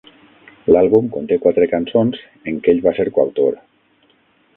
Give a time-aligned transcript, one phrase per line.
[0.75, 3.61] L'àlbum conté quatre cançons en què ell va ser coautor.